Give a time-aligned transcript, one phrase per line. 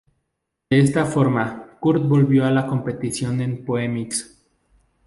[0.71, 4.35] De esta forma, Kurt volvió a la competición en Phoenix.